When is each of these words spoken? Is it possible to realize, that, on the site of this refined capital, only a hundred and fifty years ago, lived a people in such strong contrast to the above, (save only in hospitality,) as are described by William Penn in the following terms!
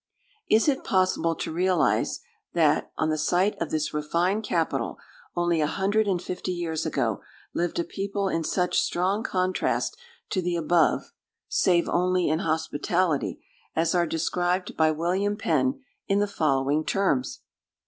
Is 0.49 0.67
it 0.67 0.83
possible 0.83 1.35
to 1.35 1.51
realize, 1.53 2.21
that, 2.53 2.91
on 2.97 3.11
the 3.11 3.19
site 3.19 3.55
of 3.61 3.69
this 3.69 3.93
refined 3.93 4.43
capital, 4.43 4.97
only 5.35 5.61
a 5.61 5.67
hundred 5.67 6.07
and 6.07 6.19
fifty 6.19 6.51
years 6.51 6.87
ago, 6.87 7.21
lived 7.53 7.77
a 7.77 7.83
people 7.83 8.27
in 8.27 8.43
such 8.43 8.79
strong 8.79 9.21
contrast 9.21 9.95
to 10.31 10.41
the 10.41 10.55
above, 10.55 11.11
(save 11.47 11.87
only 11.87 12.29
in 12.29 12.39
hospitality,) 12.39 13.43
as 13.75 13.93
are 13.93 14.07
described 14.07 14.75
by 14.75 14.89
William 14.89 15.37
Penn 15.37 15.83
in 16.07 16.17
the 16.17 16.25
following 16.25 16.83
terms! 16.83 17.41